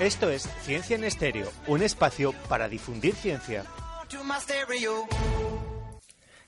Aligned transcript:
Esto 0.00 0.30
es 0.30 0.48
Ciencia 0.62 0.94
en 0.94 1.02
Estéreo, 1.02 1.50
un 1.66 1.82
espacio 1.82 2.32
para 2.48 2.68
difundir 2.68 3.16
ciencia. 3.16 3.64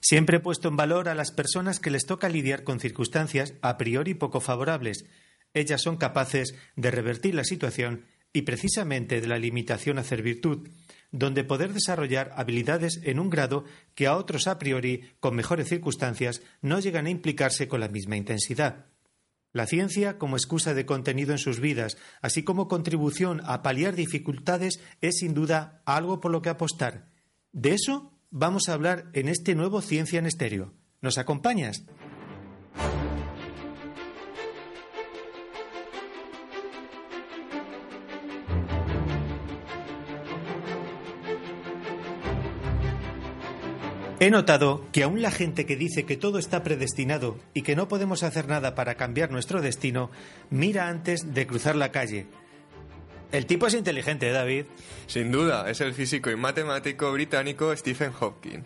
Siempre 0.00 0.37
he 0.37 0.40
puesto 0.40 0.69
en 0.69 0.76
valor 0.76 1.08
a 1.08 1.16
las 1.16 1.32
personas 1.32 1.80
que 1.80 1.90
les 1.90 2.06
toca 2.06 2.28
lidiar 2.28 2.62
con 2.62 2.78
circunstancias 2.78 3.54
a 3.60 3.76
priori 3.76 4.14
poco 4.14 4.40
favorables. 4.40 5.04
Ellas 5.53 5.82
son 5.82 5.96
capaces 5.96 6.54
de 6.76 6.92
revertir 6.92 7.35
la 7.35 7.42
situación 7.42 8.04
y 8.32 8.42
precisamente 8.42 9.21
de 9.21 9.26
la 9.26 9.38
limitación 9.40 9.98
hacer 9.98 10.22
virtud, 10.22 10.69
donde 11.10 11.42
poder 11.42 11.72
desarrollar 11.72 12.32
habilidades 12.37 13.01
en 13.03 13.19
un 13.19 13.30
grado 13.30 13.64
que 13.96 14.06
a 14.06 14.17
otros 14.17 14.46
a 14.46 14.60
priori, 14.60 15.10
con 15.19 15.35
mejores 15.35 15.69
circunstancias, 15.69 16.41
no 16.62 16.78
llegan 16.78 17.06
a 17.06 17.10
implicarse 17.10 17.66
con 17.66 17.80
la 17.80 17.88
misma 17.88 18.16
intensidad. 18.16 18.89
La 19.52 19.66
ciencia, 19.66 20.16
como 20.16 20.37
excusa 20.37 20.74
de 20.74 20.86
contenido 20.86 21.32
en 21.32 21.38
sus 21.38 21.59
vidas, 21.59 21.96
así 22.22 22.45
como 22.45 22.68
contribución 22.68 23.40
a 23.45 23.62
paliar 23.62 23.96
dificultades, 23.96 24.80
es 25.00 25.16
sin 25.18 25.34
duda 25.34 25.82
algo 25.84 26.20
por 26.20 26.30
lo 26.30 26.40
que 26.40 26.50
apostar. 26.50 27.09
De 27.52 27.74
eso 27.74 28.12
vamos 28.30 28.68
a 28.68 28.74
hablar 28.74 29.10
en 29.12 29.28
este 29.28 29.54
nuevo 29.56 29.82
Ciencia 29.82 30.20
en 30.20 30.26
Estéreo. 30.26 30.73
¿Nos 31.00 31.18
acompañas? 31.18 31.84
He 44.23 44.30
notado 44.30 44.84
que 44.92 45.02
aún 45.02 45.23
la 45.23 45.30
gente 45.30 45.65
que 45.65 45.77
dice 45.77 46.05
que 46.05 46.19
todo 46.19 46.38
está 46.38 46.62
predestinado 46.62 47.38
y 47.55 47.62
que 47.62 47.74
no 47.74 47.88
podemos 47.88 48.23
hacer 48.23 48.48
nada 48.48 48.74
para 48.74 48.96
cambiar 48.96 49.30
nuestro 49.30 49.62
destino, 49.62 50.10
mira 50.51 50.88
antes 50.88 51.33
de 51.33 51.46
cruzar 51.46 51.74
la 51.74 51.91
calle. 51.91 52.27
El 53.32 53.46
tipo 53.46 53.66
es 53.66 53.73
inteligente, 53.73 54.29
¿eh, 54.29 54.32
David. 54.32 54.66
Sin 55.07 55.32
duda, 55.32 55.71
es 55.71 55.80
el 55.80 55.95
físico 55.95 56.30
y 56.30 56.37
matemático 56.37 57.10
británico 57.12 57.74
Stephen 57.74 58.12
Hawking. 58.12 58.62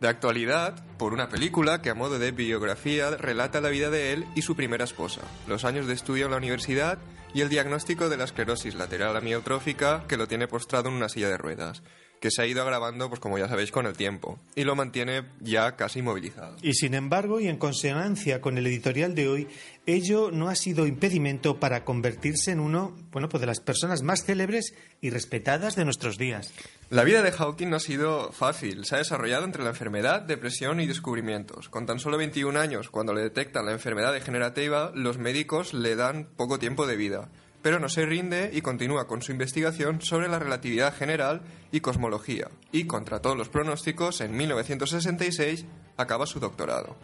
De 0.00 0.08
actualidad, 0.08 0.82
por 0.96 1.12
una 1.12 1.28
película 1.28 1.82
que 1.82 1.90
a 1.90 1.94
modo 1.94 2.18
de 2.18 2.32
biografía 2.32 3.10
relata 3.10 3.60
la 3.60 3.68
vida 3.68 3.90
de 3.90 4.14
él 4.14 4.24
y 4.34 4.40
su 4.40 4.56
primera 4.56 4.84
esposa, 4.84 5.20
los 5.46 5.66
años 5.66 5.86
de 5.86 5.92
estudio 5.92 6.24
en 6.24 6.30
la 6.30 6.38
universidad 6.38 6.96
y 7.34 7.42
el 7.42 7.50
diagnóstico 7.50 8.08
de 8.08 8.16
la 8.16 8.24
esclerosis 8.24 8.74
lateral 8.74 9.18
amiotrófica 9.18 10.04
que 10.08 10.16
lo 10.16 10.28
tiene 10.28 10.48
postrado 10.48 10.88
en 10.88 10.94
una 10.94 11.10
silla 11.10 11.28
de 11.28 11.36
ruedas 11.36 11.82
que 12.20 12.30
se 12.30 12.42
ha 12.42 12.46
ido 12.46 12.62
agravando, 12.62 13.08
pues 13.08 13.20
como 13.20 13.38
ya 13.38 13.48
sabéis, 13.48 13.70
con 13.70 13.86
el 13.86 13.96
tiempo 13.96 14.38
y 14.54 14.64
lo 14.64 14.74
mantiene 14.74 15.24
ya 15.40 15.76
casi 15.76 15.98
inmovilizado. 15.98 16.56
Y 16.62 16.74
sin 16.74 16.94
embargo, 16.94 17.40
y 17.40 17.48
en 17.48 17.58
consonancia 17.58 18.40
con 18.40 18.58
el 18.58 18.66
editorial 18.66 19.14
de 19.14 19.28
hoy, 19.28 19.48
ello 19.86 20.30
no 20.30 20.48
ha 20.48 20.54
sido 20.54 20.86
impedimento 20.86 21.60
para 21.60 21.84
convertirse 21.84 22.52
en 22.52 22.60
uno, 22.60 22.96
bueno, 23.12 23.28
pues 23.28 23.40
de 23.40 23.46
las 23.46 23.60
personas 23.60 24.02
más 24.02 24.24
célebres 24.24 24.74
y 25.00 25.10
respetadas 25.10 25.76
de 25.76 25.84
nuestros 25.84 26.16
días. 26.16 26.52
La 26.90 27.04
vida 27.04 27.22
de 27.22 27.32
Hawking 27.32 27.68
no 27.68 27.76
ha 27.76 27.80
sido 27.80 28.32
fácil. 28.32 28.84
Se 28.84 28.94
ha 28.94 28.98
desarrollado 28.98 29.44
entre 29.44 29.62
la 29.62 29.70
enfermedad, 29.70 30.22
depresión 30.22 30.80
y 30.80 30.86
descubrimientos. 30.86 31.68
Con 31.68 31.86
tan 31.86 31.98
solo 31.98 32.16
21 32.16 32.58
años, 32.58 32.88
cuando 32.88 33.12
le 33.12 33.22
detectan 33.22 33.66
la 33.66 33.72
enfermedad 33.72 34.12
degenerativa, 34.12 34.92
los 34.94 35.18
médicos 35.18 35.74
le 35.74 35.96
dan 35.96 36.28
poco 36.36 36.58
tiempo 36.58 36.86
de 36.86 36.96
vida 36.96 37.28
pero 37.64 37.80
no 37.80 37.88
se 37.88 38.04
rinde 38.04 38.50
y 38.52 38.60
continúa 38.60 39.06
con 39.06 39.22
su 39.22 39.32
investigación 39.32 40.02
sobre 40.02 40.28
la 40.28 40.38
relatividad 40.38 40.94
general 40.94 41.40
y 41.72 41.80
cosmología, 41.80 42.50
y 42.72 42.84
contra 42.84 43.20
todos 43.20 43.38
los 43.38 43.48
pronósticos, 43.48 44.20
en 44.20 44.36
1966 44.36 45.64
acaba 45.96 46.26
su 46.26 46.40
doctorado. 46.40 46.98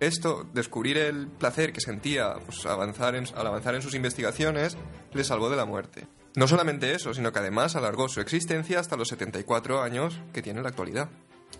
Esto, 0.00 0.44
descubrir 0.52 0.98
el 0.98 1.28
placer 1.28 1.72
que 1.72 1.80
sentía 1.80 2.34
pues, 2.44 2.66
avanzar 2.66 3.14
al 3.14 3.46
avanzar 3.46 3.76
en 3.76 3.82
sus 3.82 3.94
investigaciones, 3.94 4.76
le 5.12 5.22
salvó 5.22 5.48
de 5.48 5.56
la 5.56 5.66
muerte. 5.66 6.08
No 6.34 6.48
solamente 6.48 6.92
eso, 6.92 7.14
sino 7.14 7.30
que 7.30 7.38
además 7.38 7.76
alargó 7.76 8.08
su 8.08 8.20
existencia 8.20 8.80
hasta 8.80 8.96
los 8.96 9.06
74 9.06 9.82
años 9.82 10.18
que 10.32 10.42
tiene 10.42 10.58
en 10.58 10.64
la 10.64 10.70
actualidad. 10.70 11.10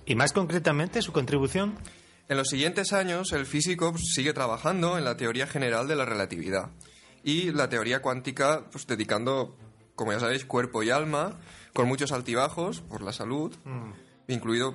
¿Y 0.05 0.17
más 0.17 0.33
concretamente 0.33 1.01
su 1.01 1.13
contribución? 1.13 1.79
En 2.29 2.39
los 2.39 2.49
siguientes 2.49 2.93
años, 2.93 3.31
el 3.31 3.47
físico 3.47 3.93
pues, 3.93 4.03
sigue 4.13 4.33
trabajando 4.33 4.99
en 4.99 5.05
la 5.05 5.17
teoría 5.17 5.47
general 5.47 5.87
de 5.87 5.95
la 5.95 6.07
relatividad 6.07 6.73
y 7.25 7.53
la 7.53 7.69
teoría 7.69 8.03
cuántica, 8.03 8.65
pues 8.71 8.87
dedicando, 8.87 9.57
como 9.95 10.13
ya 10.13 10.21
sabéis, 10.21 10.45
cuerpo 10.45 10.83
y 10.83 10.91
alma, 10.91 11.39
con 11.73 11.89
muchos 11.89 12.13
altibajos 12.13 12.81
por 12.81 13.03
la 13.03 13.13
salud, 13.13 13.55
mm. 13.65 14.33
incluido 14.33 14.75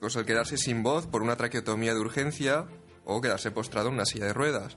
pues, 0.00 0.16
el 0.16 0.24
quedarse 0.24 0.56
sin 0.56 0.82
voz 0.82 1.06
por 1.06 1.22
una 1.22 1.36
traqueotomía 1.36 1.94
de 1.94 2.00
urgencia 2.00 2.66
o 3.04 3.20
quedarse 3.20 3.50
postrado 3.50 3.88
en 3.88 3.94
una 3.94 4.06
silla 4.06 4.26
de 4.26 4.32
ruedas. 4.32 4.76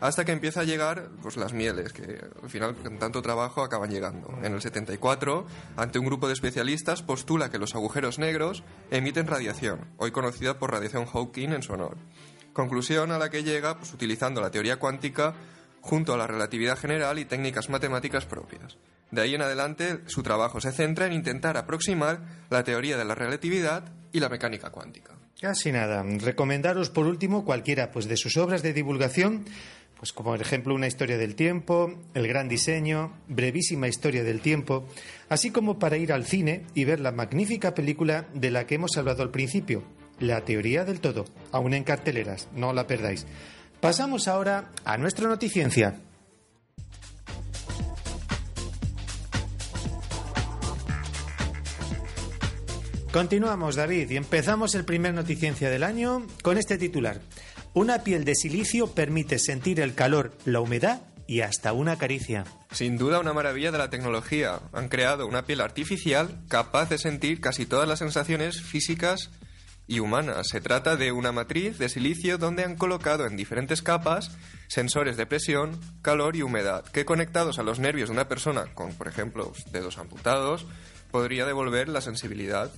Hasta 0.00 0.24
que 0.24 0.30
empieza 0.30 0.60
a 0.60 0.64
llegar 0.64 1.10
pues, 1.22 1.36
las 1.36 1.52
mieles, 1.52 1.92
que 1.92 2.20
al 2.42 2.48
final 2.48 2.76
con 2.76 2.98
tanto 2.98 3.20
trabajo 3.20 3.62
acaban 3.62 3.90
llegando. 3.90 4.28
En 4.42 4.54
el 4.54 4.60
74, 4.60 5.46
ante 5.76 5.98
un 5.98 6.06
grupo 6.06 6.28
de 6.28 6.34
especialistas, 6.34 7.02
postula 7.02 7.50
que 7.50 7.58
los 7.58 7.74
agujeros 7.74 8.18
negros 8.20 8.62
emiten 8.90 9.26
radiación, 9.26 9.80
hoy 9.96 10.12
conocida 10.12 10.58
por 10.58 10.70
radiación 10.70 11.06
Hawking 11.06 11.48
en 11.50 11.62
su 11.62 11.72
honor. 11.72 11.96
Conclusión 12.52 13.10
a 13.10 13.18
la 13.18 13.30
que 13.30 13.42
llega 13.42 13.76
pues, 13.76 13.92
utilizando 13.92 14.40
la 14.40 14.50
teoría 14.50 14.78
cuántica 14.78 15.34
junto 15.80 16.14
a 16.14 16.16
la 16.16 16.26
relatividad 16.26 16.78
general 16.78 17.18
y 17.18 17.24
técnicas 17.24 17.68
matemáticas 17.68 18.26
propias. 18.26 18.76
De 19.10 19.22
ahí 19.22 19.34
en 19.34 19.42
adelante, 19.42 20.00
su 20.06 20.22
trabajo 20.22 20.60
se 20.60 20.72
centra 20.72 21.06
en 21.06 21.14
intentar 21.14 21.56
aproximar 21.56 22.20
la 22.50 22.62
teoría 22.64 22.98
de 22.98 23.04
la 23.04 23.14
relatividad 23.14 23.84
y 24.12 24.20
la 24.20 24.28
mecánica 24.28 24.70
cuántica. 24.70 25.14
Casi 25.40 25.72
nada. 25.72 26.02
Recomendaros 26.02 26.90
por 26.90 27.06
último 27.06 27.44
cualquiera 27.44 27.90
pues, 27.90 28.08
de 28.08 28.16
sus 28.16 28.36
obras 28.36 28.62
de 28.62 28.72
divulgación, 28.72 29.44
pues 29.96 30.12
como 30.12 30.30
por 30.30 30.40
ejemplo 30.40 30.74
Una 30.74 30.88
historia 30.88 31.16
del 31.16 31.36
tiempo, 31.36 31.94
El 32.14 32.26
gran 32.28 32.48
diseño, 32.48 33.16
Brevísima 33.28 33.88
historia 33.88 34.24
del 34.24 34.40
tiempo, 34.40 34.86
así 35.28 35.50
como 35.50 35.78
para 35.78 35.96
ir 35.96 36.12
al 36.12 36.24
cine 36.24 36.64
y 36.74 36.84
ver 36.84 37.00
la 37.00 37.12
magnífica 37.12 37.74
película 37.74 38.26
de 38.34 38.50
la 38.50 38.66
que 38.66 38.74
hemos 38.74 38.96
hablado 38.96 39.22
al 39.22 39.30
principio, 39.30 39.84
La 40.18 40.44
teoría 40.44 40.84
del 40.84 41.00
todo, 41.00 41.24
aún 41.52 41.72
en 41.72 41.84
carteleras, 41.84 42.48
no 42.54 42.72
la 42.72 42.86
perdáis. 42.86 43.24
Pasamos 43.80 44.26
ahora 44.26 44.70
a 44.84 44.98
nuestra 44.98 45.28
noticiencia. 45.28 45.94
Continuamos, 53.12 53.76
David, 53.76 54.10
y 54.10 54.16
empezamos 54.16 54.74
el 54.74 54.84
primer 54.84 55.14
noticiencia 55.14 55.70
del 55.70 55.82
año 55.82 56.26
con 56.42 56.58
este 56.58 56.76
titular. 56.76 57.20
Una 57.72 58.02
piel 58.02 58.24
de 58.24 58.34
silicio 58.34 58.88
permite 58.88 59.38
sentir 59.38 59.80
el 59.80 59.94
calor, 59.94 60.32
la 60.44 60.60
humedad 60.60 61.00
y 61.28 61.42
hasta 61.42 61.72
una 61.72 61.96
caricia. 61.96 62.44
Sin 62.72 62.98
duda 62.98 63.20
una 63.20 63.32
maravilla 63.32 63.70
de 63.70 63.78
la 63.78 63.90
tecnología. 63.90 64.60
Han 64.72 64.88
creado 64.88 65.26
una 65.26 65.46
piel 65.46 65.60
artificial 65.60 66.40
capaz 66.48 66.88
de 66.88 66.98
sentir 66.98 67.40
casi 67.40 67.64
todas 67.64 67.88
las 67.88 68.00
sensaciones 68.00 68.60
físicas 68.60 69.30
y 69.88 69.98
humana. 69.98 70.44
Se 70.44 70.60
trata 70.60 70.96
de 70.96 71.10
una 71.10 71.32
matriz 71.32 71.78
de 71.78 71.88
silicio 71.88 72.38
donde 72.38 72.62
han 72.62 72.76
colocado 72.76 73.26
en 73.26 73.36
diferentes 73.36 73.82
capas 73.82 74.30
sensores 74.68 75.16
de 75.16 75.26
presión, 75.26 75.80
calor 76.02 76.36
y 76.36 76.42
humedad, 76.42 76.84
que 76.84 77.06
conectados 77.06 77.58
a 77.58 77.62
los 77.62 77.80
nervios 77.80 78.10
de 78.10 78.12
una 78.12 78.28
persona 78.28 78.66
con, 78.74 78.92
por 78.92 79.08
ejemplo, 79.08 79.52
dedos 79.72 79.98
amputados, 79.98 80.66
podría 81.10 81.46
devolver 81.46 81.88
la 81.88 82.02
sensibilidad. 82.02 82.70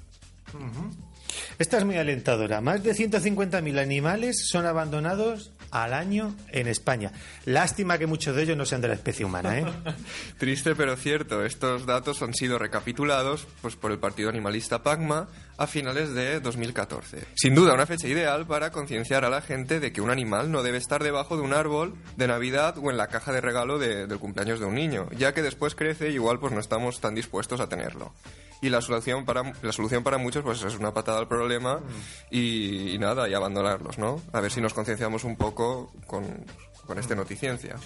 Esta 1.58 1.78
es 1.78 1.84
muy 1.84 1.96
alentadora. 1.96 2.60
Más 2.60 2.82
de 2.82 2.92
150.000 2.92 3.78
animales 3.78 4.46
son 4.48 4.66
abandonados 4.66 5.50
al 5.70 5.94
año 5.94 6.34
en 6.48 6.68
España. 6.68 7.12
Lástima 7.44 7.98
que 7.98 8.06
muchos 8.06 8.36
de 8.36 8.42
ellos 8.42 8.56
no 8.56 8.64
sean 8.64 8.80
de 8.80 8.88
la 8.88 8.94
especie 8.94 9.24
humana. 9.24 9.58
¿eh? 9.58 9.64
Triste 10.38 10.74
pero 10.74 10.96
cierto. 10.96 11.44
Estos 11.44 11.86
datos 11.86 12.22
han 12.22 12.34
sido 12.34 12.58
recapitulados 12.58 13.46
pues, 13.62 13.76
por 13.76 13.92
el 13.92 13.98
partido 13.98 14.28
animalista 14.28 14.82
PACMA 14.82 15.28
a 15.56 15.66
finales 15.66 16.14
de 16.14 16.40
2014. 16.40 17.18
Sin 17.34 17.54
duda, 17.54 17.74
una 17.74 17.86
fecha 17.86 18.08
ideal 18.08 18.46
para 18.46 18.72
concienciar 18.72 19.24
a 19.24 19.30
la 19.30 19.42
gente 19.42 19.78
de 19.78 19.92
que 19.92 20.00
un 20.00 20.10
animal 20.10 20.50
no 20.50 20.62
debe 20.62 20.78
estar 20.78 21.02
debajo 21.02 21.36
de 21.36 21.42
un 21.42 21.52
árbol 21.52 21.94
de 22.16 22.28
Navidad 22.28 22.76
o 22.78 22.90
en 22.90 22.96
la 22.96 23.08
caja 23.08 23.32
de 23.32 23.40
regalo 23.40 23.78
del 23.78 24.18
cumpleaños 24.18 24.60
de 24.60 24.66
un 24.66 24.74
niño, 24.74 25.08
ya 25.16 25.34
que 25.34 25.42
después 25.42 25.74
crece 25.74 26.10
y 26.10 26.14
igual 26.14 26.38
pues 26.38 26.52
no 26.52 26.60
estamos 26.60 27.00
tan 27.00 27.14
dispuestos 27.14 27.60
a 27.60 27.68
tenerlo 27.68 28.12
y 28.60 28.68
la 28.68 28.80
solución 28.80 29.24
para 29.24 29.52
la 29.62 29.72
solución 29.72 30.02
para 30.02 30.18
muchos 30.18 30.42
pues 30.42 30.62
es 30.62 30.76
una 30.76 30.92
patada 30.92 31.18
al 31.18 31.28
problema 31.28 31.76
mm. 31.78 32.34
y, 32.34 32.98
nada 32.98 33.28
y 33.28 33.34
abandonarlos 33.34 33.98
no 33.98 34.20
a 34.32 34.40
ver 34.40 34.50
si 34.50 34.60
nos 34.60 34.74
concienciamos 34.74 35.24
un 35.24 35.36
poco 35.36 35.92
con, 36.06 36.44
con 36.86 36.98
este 36.98 37.16
noticiencia. 37.16 37.76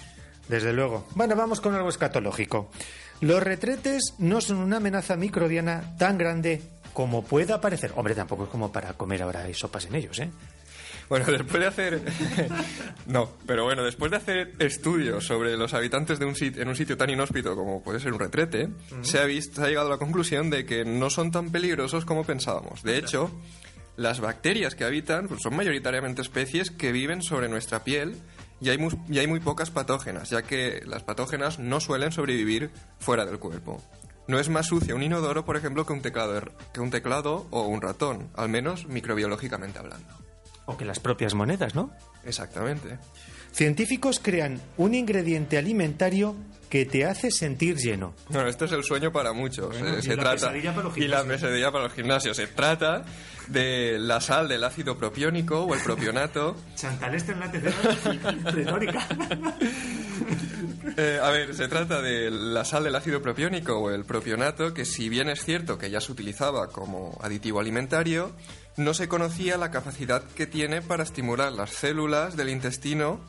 Desde 0.47 0.73
luego. 0.73 1.07
Bueno 1.15 1.35
vamos 1.35 1.59
con 1.59 1.73
algo 1.73 1.89
escatológico. 1.89 2.69
Los 3.21 3.41
retretes 3.41 4.13
no 4.19 4.41
son 4.41 4.57
una 4.57 4.77
amenaza 4.77 5.15
microbiana 5.15 5.95
tan 5.97 6.17
grande 6.17 6.61
como 6.93 7.23
pueda 7.23 7.59
parecer. 7.59 7.93
Hombre 7.95 8.13
tampoco 8.13 8.43
es 8.43 8.49
como 8.49 8.71
para 8.71 8.93
comer 8.93 9.23
ahora 9.23 9.49
y 9.49 9.53
sopas 9.53 9.85
en 9.85 9.95
ellos 9.95 10.19
eh 10.19 10.29
bueno, 11.09 11.25
después 11.27 11.61
de 11.61 11.67
hacer... 11.67 12.01
no, 13.05 13.29
pero 13.45 13.63
bueno, 13.63 13.83
después 13.83 14.11
de 14.11 14.17
hacer 14.17 14.53
estudios 14.59 15.25
sobre 15.25 15.57
los 15.57 15.73
habitantes 15.73 16.19
de 16.19 16.25
un 16.25 16.35
sitio, 16.35 16.61
en 16.61 16.67
un 16.67 16.75
sitio 16.75 16.97
tan 16.97 17.09
inhóspito 17.09 17.55
como 17.55 17.83
puede 17.83 17.99
ser 17.99 18.13
un 18.13 18.19
retrete, 18.19 18.69
se, 19.01 19.19
ha 19.19 19.25
visto, 19.25 19.61
se 19.61 19.67
ha 19.67 19.69
llegado 19.69 19.87
a 19.87 19.91
la 19.91 19.97
conclusión 19.97 20.49
de 20.49 20.65
que 20.65 20.85
no 20.85 21.09
son 21.09 21.31
tan 21.31 21.51
peligrosos 21.51 22.05
como 22.05 22.23
pensábamos. 22.23 22.83
De 22.83 22.97
hecho, 22.97 23.31
las 23.97 24.19
bacterias 24.19 24.75
que 24.75 24.83
habitan 24.83 25.27
pues, 25.27 25.41
son 25.41 25.55
mayoritariamente 25.55 26.21
especies 26.21 26.71
que 26.71 26.91
viven 26.91 27.21
sobre 27.21 27.47
nuestra 27.47 27.83
piel 27.83 28.15
y 28.61 28.69
hay, 28.69 28.77
muy, 28.77 28.97
y 29.09 29.19
hay 29.19 29.27
muy 29.27 29.39
pocas 29.39 29.69
patógenas, 29.69 30.29
ya 30.29 30.41
que 30.41 30.81
las 30.85 31.03
patógenas 31.03 31.59
no 31.59 31.79
suelen 31.79 32.11
sobrevivir 32.11 32.71
fuera 32.99 33.25
del 33.25 33.39
cuerpo. 33.39 33.81
No 34.27 34.39
es 34.39 34.49
más 34.49 34.67
sucio 34.67 34.95
un 34.95 35.03
inodoro, 35.03 35.45
por 35.45 35.55
ejemplo, 35.55 35.85
que 35.85 35.93
un 35.93 36.01
teclado, 36.01 36.41
que 36.73 36.79
un 36.79 36.89
teclado 36.89 37.47
o 37.51 37.67
un 37.67 37.81
ratón, 37.81 38.29
al 38.35 38.49
menos 38.49 38.87
microbiológicamente 38.87 39.77
hablando. 39.77 40.07
O 40.65 40.77
que 40.77 40.85
las 40.85 40.99
propias 40.99 41.33
monedas, 41.33 41.75
¿no? 41.75 41.91
Exactamente. 42.23 42.97
Científicos 43.51 44.19
crean 44.21 44.59
un 44.77 44.95
ingrediente 44.95 45.57
alimentario 45.57 46.35
que 46.69 46.85
te 46.85 47.05
hace 47.05 47.31
sentir 47.31 47.77
lleno. 47.77 48.13
Bueno, 48.29 48.49
esto 48.49 48.65
es 48.65 48.71
el 48.73 48.83
sueño 48.83 49.11
para 49.11 49.31
muchos. 49.31 49.69
Bueno, 49.69 49.95
eh, 49.95 49.99
y 49.99 50.01
se 50.01 50.15
la 50.17 50.23
trata 50.23 50.47
para 50.47 50.83
los 50.83 50.97
y 50.97 51.07
la 51.07 51.19
gimnasios. 51.19 51.27
pesadilla 51.41 51.71
para 51.71 51.83
los 51.85 51.93
gimnasios. 51.93 52.37
Se 52.37 52.47
trata 52.47 53.05
de 53.47 53.97
la 53.99 54.19
sal 54.19 54.47
del 54.49 54.63
ácido 54.63 54.97
propiónico 54.97 55.61
o 55.63 55.73
el 55.73 55.81
propionato. 55.81 56.57
Chantal 56.75 57.15
en 57.15 57.39
la 57.39 58.51
retórica. 58.51 59.07
Eh, 60.97 61.19
a 61.21 61.29
ver, 61.29 61.53
se 61.53 61.67
trata 61.67 62.01
de 62.01 62.31
la 62.31 62.63
sal 62.63 62.85
del 62.85 62.95
ácido 62.95 63.21
propiónico 63.21 63.77
o 63.77 63.89
el 63.91 64.05
propionato, 64.05 64.73
que 64.73 64.85
si 64.85 65.09
bien 65.09 65.27
es 65.27 65.43
cierto 65.43 65.77
que 65.77 65.89
ya 65.89 65.99
se 65.99 66.09
utilizaba 66.11 66.67
como 66.69 67.17
aditivo 67.21 67.59
alimentario, 67.59 68.31
no 68.77 68.93
se 68.93 69.07
conocía 69.07 69.57
la 69.57 69.71
capacidad 69.71 70.23
que 70.35 70.47
tiene 70.47 70.81
para 70.81 71.03
estimular 71.03 71.51
las 71.51 71.71
células 71.71 72.35
del 72.35 72.49
intestino 72.49 73.19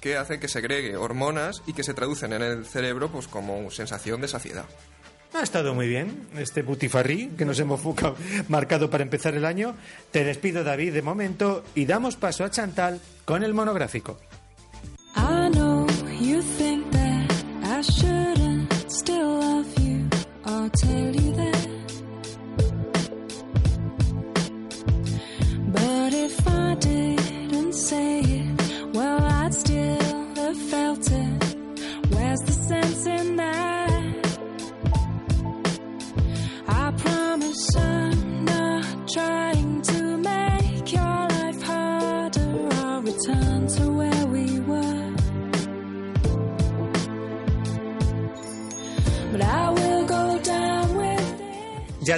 que 0.00 0.16
hacen 0.16 0.40
que 0.40 0.48
segregue 0.48 0.96
hormonas 0.96 1.62
y 1.66 1.72
que 1.72 1.84
se 1.84 1.94
traducen 1.94 2.32
en 2.32 2.42
el 2.42 2.66
cerebro 2.66 3.10
pues 3.10 3.28
como 3.28 3.70
sensación 3.70 4.20
de 4.20 4.28
saciedad. 4.28 4.66
Ha 5.34 5.42
estado 5.42 5.74
muy 5.74 5.86
bien 5.86 6.28
este 6.36 6.62
butifarrí 6.62 7.28
que 7.36 7.44
nos 7.44 7.58
hemos 7.58 7.80
marcado 8.48 8.88
para 8.88 9.02
empezar 9.02 9.34
el 9.34 9.44
año. 9.44 9.74
Te 10.10 10.24
despido, 10.24 10.64
David, 10.64 10.94
de 10.94 11.02
momento 11.02 11.64
y 11.74 11.84
damos 11.84 12.16
paso 12.16 12.44
a 12.44 12.50
Chantal 12.50 13.00
con 13.24 13.42
el 13.42 13.52
monográfico. 13.52 14.18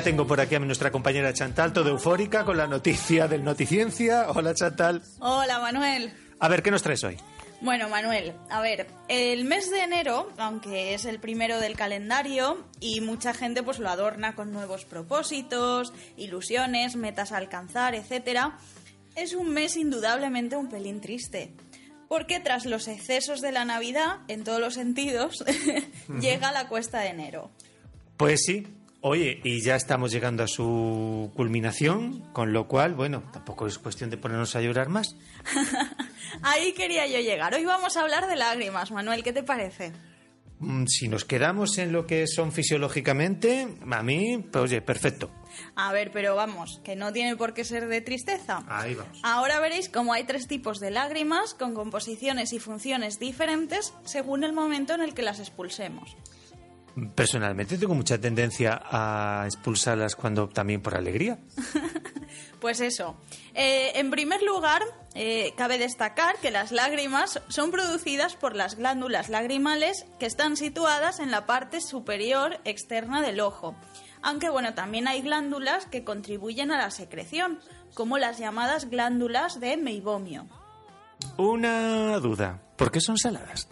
Tengo 0.09 0.27
por 0.27 0.41
aquí 0.41 0.55
a 0.55 0.59
nuestra 0.59 0.91
compañera 0.91 1.35
Chantal, 1.35 1.75
todo 1.75 1.91
eufórica 1.91 2.43
con 2.47 2.57
la 2.57 2.67
noticia 2.67 3.29
del 3.29 3.45
Noticiencia. 3.45 4.31
Hola, 4.31 4.55
Chantal. 4.55 5.03
Hola 5.19 5.59
Manuel. 5.59 6.15
A 6.41 6.49
ver, 6.49 6.63
¿qué 6.63 6.71
nos 6.71 6.83
traes 6.83 7.05
hoy? 7.05 7.19
Bueno, 7.61 7.91
Manuel, 7.91 8.33
a 8.49 8.63
ver, 8.63 8.87
el 9.09 9.45
mes 9.45 9.71
de 9.71 9.83
enero, 9.83 10.33
aunque 10.39 10.95
es 10.95 11.05
el 11.05 11.21
primero 11.21 11.61
del 11.61 11.77
calendario 11.77 12.65
y 12.81 13.03
mucha 13.03 13.35
gente 13.35 13.63
pues 13.63 13.81
lo 13.81 13.91
adorna 13.91 14.35
con 14.35 14.51
nuevos 14.51 14.87
propósitos, 14.87 15.93
ilusiones, 16.17 16.97
metas 16.97 17.31
a 17.33 17.37
alcanzar, 17.37 17.95
etcétera, 17.95 18.57
es 19.15 19.35
un 19.35 19.51
mes 19.51 19.77
indudablemente 19.77 20.57
un 20.57 20.71
pelín 20.71 21.03
triste. 21.03 21.53
Porque 22.09 22.41
tras 22.41 22.65
los 22.65 22.89
excesos 22.89 23.43
de 23.43 23.53
la 23.53 23.67
Navidad, 23.67 24.21
en 24.29 24.43
todos 24.43 24.59
los 24.59 24.73
sentidos, 24.73 25.45
llega 26.19 26.51
la 26.51 26.67
cuesta 26.67 27.01
de 27.01 27.09
enero. 27.09 27.51
Pues 28.17 28.45
sí. 28.47 28.67
Oye, 29.11 29.41
y 29.43 29.63
ya 29.63 29.75
estamos 29.75 30.13
llegando 30.13 30.43
a 30.43 30.47
su 30.47 31.33
culminación, 31.35 32.31
con 32.35 32.53
lo 32.53 32.69
cual, 32.69 32.93
bueno, 32.93 33.23
tampoco 33.33 33.67
es 33.67 33.79
cuestión 33.79 34.11
de 34.11 34.19
ponernos 34.19 34.55
a 34.55 34.61
llorar 34.61 34.91
más. 34.91 35.17
Ahí 36.43 36.73
quería 36.75 37.07
yo 37.07 37.19
llegar. 37.19 37.55
Hoy 37.55 37.65
vamos 37.65 37.97
a 37.97 38.03
hablar 38.03 38.27
de 38.27 38.37
lágrimas, 38.37 38.91
Manuel, 38.91 39.23
¿qué 39.23 39.33
te 39.33 39.43
parece? 39.43 39.95
Mm, 40.59 40.85
Si 40.85 41.09
nos 41.09 41.25
quedamos 41.25 41.79
en 41.79 41.91
lo 41.91 42.07
que 42.07 42.27
son 42.27 42.53
fisiológicamente, 42.53 43.67
a 43.91 44.03
mí, 44.03 44.45
pues 44.53 44.65
oye, 44.65 44.83
perfecto. 44.83 45.31
A 45.75 45.91
ver, 45.91 46.11
pero 46.13 46.35
vamos, 46.37 46.83
que 46.85 46.95
no 46.95 47.11
tiene 47.11 47.35
por 47.35 47.55
qué 47.55 47.65
ser 47.65 47.89
de 47.89 48.03
tristeza. 48.03 48.63
Ahí 48.69 48.95
vamos. 48.95 49.19
Ahora 49.23 49.59
veréis 49.59 49.89
cómo 49.89 50.13
hay 50.13 50.25
tres 50.25 50.47
tipos 50.49 50.81
de 50.81 50.91
lágrimas 50.91 51.55
con 51.55 51.73
composiciones 51.73 52.53
y 52.53 52.59
funciones 52.59 53.19
diferentes 53.19 53.95
según 54.05 54.45
el 54.45 54.53
momento 54.53 54.93
en 54.93 55.01
el 55.01 55.15
que 55.15 55.23
las 55.23 55.41
expulsemos. 55.41 56.15
Personalmente 57.15 57.79
tengo 57.79 57.95
mucha 57.95 58.19
tendencia 58.19 58.81
a 58.91 59.45
expulsarlas 59.47 60.17
cuando 60.17 60.49
también 60.49 60.81
por 60.81 60.97
alegría. 60.97 61.39
Pues 62.61 62.81
eso. 62.81 63.17
Eh, 63.55 63.93
en 63.95 64.11
primer 64.11 64.43
lugar, 64.43 64.83
eh, 65.15 65.53
cabe 65.57 65.79
destacar 65.79 66.37
que 66.43 66.51
las 66.51 66.73
lágrimas 66.73 67.41
son 67.49 67.71
producidas 67.71 68.35
por 68.35 68.57
las 68.57 68.77
glándulas 68.77 69.29
lagrimales 69.29 70.07
que 70.19 70.27
están 70.27 70.57
situadas 70.57 71.21
en 71.21 71.31
la 71.31 71.47
parte 71.47 71.81
superior 71.81 72.59
externa 72.65 73.23
del 73.23 73.41
ojo. 73.41 73.77
Aunque 74.23 74.51
bueno, 74.51 74.75
también 74.75 75.07
hay 75.07 75.23
glándulas 75.23 75.87
que 75.87 76.03
contribuyen 76.03 76.73
a 76.73 76.79
la 76.79 76.91
secreción, 76.91 77.61
como 77.95 78.19
las 78.19 78.39
llamadas 78.39 78.91
glándulas 78.91 79.61
de 79.61 79.77
meibomio. 79.77 80.47
Una 81.37 82.19
duda, 82.19 82.61
¿por 82.77 82.91
qué 82.91 83.01
son 83.01 83.17
saladas? 83.19 83.69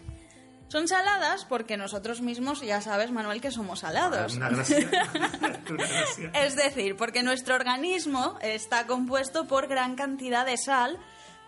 Son 0.69 0.89
saladas 0.89 1.45
porque 1.45 1.77
nosotros 1.77 2.21
mismos, 2.23 2.61
ya 2.61 2.81
sabes, 2.81 3.13
Manuel, 3.13 3.41
que 3.41 3.51
somos 3.53 3.81
salados. 3.81 4.35
Una 4.37 4.49
gracia. 4.49 4.79
Una 5.15 5.29
gracia. 5.89 6.31
Es 6.35 6.57
decir, 6.57 6.97
porque 6.97 7.23
nuestro 7.23 7.55
organismo 7.55 8.37
está 8.43 8.87
compuesto 8.87 9.47
por 9.47 9.69
gran 9.69 9.95
cantidad 9.95 10.45
de 10.45 10.57
sal 10.57 10.99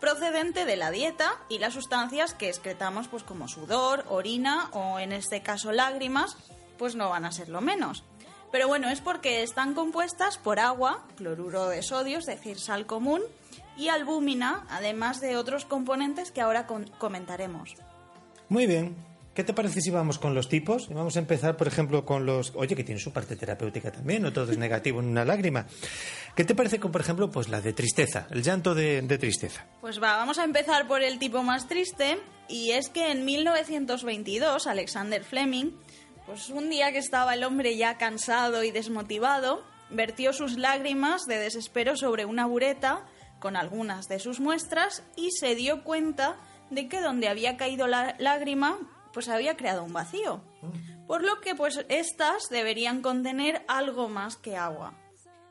procedente 0.00 0.64
de 0.64 0.76
la 0.76 0.92
dieta 0.92 1.32
y 1.48 1.58
las 1.58 1.74
sustancias 1.74 2.32
que 2.32 2.48
excretamos 2.48 3.08
pues 3.08 3.24
como 3.24 3.48
sudor, 3.48 4.04
orina 4.08 4.68
o 4.72 5.00
en 5.00 5.10
este 5.10 5.42
caso 5.42 5.72
lágrimas, 5.72 6.36
pues 6.78 6.94
no 6.94 7.08
van 7.10 7.24
a 7.24 7.32
ser 7.32 7.48
lo 7.48 7.60
menos. 7.60 8.04
Pero 8.52 8.68
bueno, 8.68 8.88
es 8.88 9.00
porque 9.00 9.42
están 9.42 9.74
compuestas 9.74 10.38
por 10.38 10.60
agua, 10.60 11.04
cloruro 11.16 11.68
de 11.68 11.82
sodio, 11.82 12.18
es 12.18 12.26
decir, 12.26 12.60
sal 12.60 12.86
común, 12.86 13.22
y 13.76 13.88
albúmina, 13.88 14.64
además 14.70 15.20
de 15.20 15.36
otros 15.36 15.64
componentes 15.64 16.30
que 16.30 16.40
ahora 16.40 16.66
con- 16.68 16.86
comentaremos. 16.98 17.74
Muy 18.48 18.66
bien. 18.66 18.96
¿Qué 19.38 19.44
te 19.44 19.52
parece 19.52 19.80
si 19.80 19.90
vamos 19.90 20.18
con 20.18 20.34
los 20.34 20.48
tipos? 20.48 20.88
Vamos 20.88 21.14
a 21.14 21.20
empezar, 21.20 21.56
por 21.56 21.68
ejemplo, 21.68 22.04
con 22.04 22.26
los... 22.26 22.50
Oye, 22.56 22.74
que 22.74 22.82
tiene 22.82 23.00
su 23.00 23.12
parte 23.12 23.36
terapéutica 23.36 23.92
también, 23.92 24.20
no 24.20 24.32
todo 24.32 24.50
es 24.50 24.58
negativo 24.58 24.98
en 24.98 25.06
una 25.06 25.24
lágrima. 25.24 25.64
¿Qué 26.34 26.44
te 26.44 26.56
parece 26.56 26.80
con, 26.80 26.90
por 26.90 27.02
ejemplo, 27.02 27.30
pues 27.30 27.48
la 27.48 27.60
de 27.60 27.72
tristeza, 27.72 28.26
el 28.32 28.42
llanto 28.42 28.74
de, 28.74 29.00
de 29.00 29.16
tristeza? 29.16 29.64
Pues 29.80 30.02
va, 30.02 30.16
vamos 30.16 30.40
a 30.40 30.44
empezar 30.44 30.88
por 30.88 31.04
el 31.04 31.20
tipo 31.20 31.44
más 31.44 31.68
triste 31.68 32.18
y 32.48 32.72
es 32.72 32.88
que 32.88 33.12
en 33.12 33.24
1922 33.24 34.66
Alexander 34.66 35.22
Fleming, 35.22 35.70
pues 36.26 36.48
un 36.48 36.68
día 36.68 36.90
que 36.90 36.98
estaba 36.98 37.34
el 37.34 37.44
hombre 37.44 37.76
ya 37.76 37.96
cansado 37.96 38.64
y 38.64 38.72
desmotivado, 38.72 39.62
vertió 39.88 40.32
sus 40.32 40.58
lágrimas 40.58 41.26
de 41.26 41.38
desespero 41.38 41.96
sobre 41.96 42.24
una 42.24 42.46
bureta 42.46 43.06
con 43.38 43.54
algunas 43.54 44.08
de 44.08 44.18
sus 44.18 44.40
muestras 44.40 45.04
y 45.14 45.30
se 45.30 45.54
dio 45.54 45.84
cuenta 45.84 46.38
de 46.70 46.88
que 46.88 47.00
donde 47.00 47.28
había 47.28 47.56
caído 47.56 47.86
la 47.86 48.16
lágrima 48.18 48.78
pues 49.12 49.28
había 49.28 49.56
creado 49.56 49.84
un 49.84 49.92
vacío. 49.92 50.42
Por 51.06 51.22
lo 51.24 51.40
que 51.40 51.54
pues 51.54 51.84
estas 51.88 52.48
deberían 52.50 53.02
contener 53.02 53.64
algo 53.68 54.08
más 54.08 54.36
que 54.36 54.56
agua. 54.56 54.94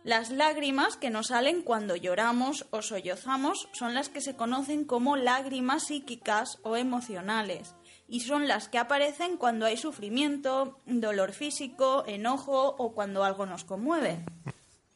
Las 0.03 0.29
lágrimas 0.29 0.95
que 0.95 1.09
nos 1.09 1.27
salen 1.27 1.61
cuando 1.61 1.95
lloramos 1.95 2.65
o 2.71 2.81
sollozamos 2.81 3.67
son 3.73 3.93
las 3.93 4.07
que 4.07 4.21
se 4.21 4.35
conocen 4.35 4.85
como 4.85 5.17
lágrimas 5.17 5.87
psíquicas 5.87 6.59
o 6.63 6.77
emocionales 6.77 7.75
y 8.07 8.21
son 8.21 8.47
las 8.47 8.69
que 8.69 8.77
aparecen 8.77 9.37
cuando 9.37 9.65
hay 9.65 9.77
sufrimiento, 9.77 10.79
dolor 10.85 11.33
físico, 11.33 12.03
enojo 12.07 12.75
o 12.77 12.93
cuando 12.93 13.23
algo 13.23 13.45
nos 13.45 13.63
conmueve. 13.63 14.19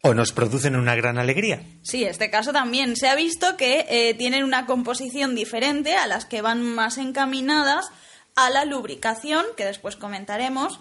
¿O 0.03 0.13
nos 0.13 0.31
producen 0.31 0.75
una 0.75 0.95
gran 0.95 1.19
alegría? 1.19 1.61
Sí, 1.83 2.03
este 2.03 2.31
caso 2.31 2.51
también 2.51 2.95
se 2.95 3.07
ha 3.07 3.15
visto 3.15 3.55
que 3.55 3.85
eh, 3.89 4.15
tienen 4.15 4.43
una 4.43 4.65
composición 4.65 5.35
diferente 5.35 5.95
a 5.95 6.07
las 6.07 6.25
que 6.25 6.41
van 6.41 6.63
más 6.63 6.97
encaminadas 6.97 7.91
a 8.35 8.49
la 8.49 8.65
lubricación, 8.65 9.45
que 9.57 9.65
después 9.65 9.95
comentaremos, 9.95 10.79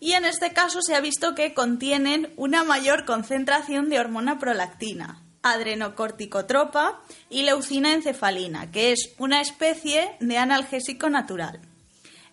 y 0.00 0.12
en 0.12 0.24
este 0.24 0.52
caso 0.52 0.82
se 0.82 0.94
ha 0.94 1.00
visto 1.00 1.34
que 1.34 1.54
contienen 1.54 2.32
una 2.36 2.64
mayor 2.64 3.04
concentración 3.04 3.88
de 3.88 4.00
hormona 4.00 4.38
prolactina, 4.38 5.22
adrenocorticotropa 5.42 7.00
y 7.30 7.42
leucina 7.42 7.92
encefalina, 7.92 8.70
que 8.70 8.92
es 8.92 9.10
una 9.18 9.40
especie 9.40 10.16
de 10.20 10.38
analgésico 10.38 11.08
natural. 11.08 11.60